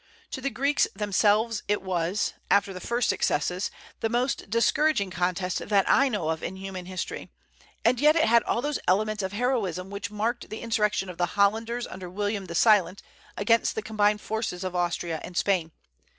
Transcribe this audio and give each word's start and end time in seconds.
To 0.31 0.41
the 0.41 0.49
Greeks 0.49 0.87
themselves 0.95 1.61
it 1.67 1.83
was, 1.83 2.33
after 2.49 2.73
the 2.73 2.79
first 2.79 3.07
successes, 3.07 3.69
the 3.99 4.09
most 4.09 4.49
discouraging 4.49 5.11
contest 5.11 5.59
that 5.69 5.87
I 5.87 6.09
know 6.09 6.29
of 6.29 6.41
in 6.41 6.55
human 6.55 6.87
history; 6.87 7.29
and 7.85 7.99
yet 7.99 8.15
it 8.15 8.25
had 8.25 8.41
all 8.45 8.63
those 8.63 8.79
elements 8.87 9.21
of 9.21 9.33
heroism 9.33 9.91
which 9.91 10.09
marked 10.09 10.49
the 10.49 10.61
insurrection 10.61 11.07
of 11.07 11.19
the 11.19 11.27
Hollanders 11.37 11.85
under 11.85 12.09
William 12.09 12.45
the 12.45 12.55
Silent 12.55 13.03
against 13.37 13.75
the 13.75 13.83
combined 13.83 14.21
forces 14.21 14.63
of 14.63 14.75
Austria 14.75 15.21
and 15.23 15.37
Spain. 15.37 15.71